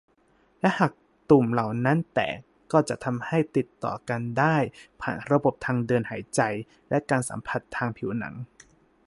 [0.61, 0.91] และหาก
[1.29, 2.35] ตุ่มเหล่านี้แตก
[2.71, 4.55] ก็จะทำให้ติดต่อกันได้
[5.01, 6.41] ผ่านระบบทางเดินหายใจ
[6.89, 8.33] และการสัมผัสทางผิวหนัง